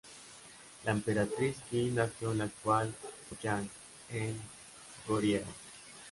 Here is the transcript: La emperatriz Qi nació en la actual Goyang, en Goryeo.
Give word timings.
La 0.83 0.93
emperatriz 0.93 1.57
Qi 1.69 1.83
nació 1.97 2.31
en 2.31 2.39
la 2.39 2.43
actual 2.45 2.91
Goyang, 3.29 3.69
en 4.09 4.41
Goryeo. 5.07 5.45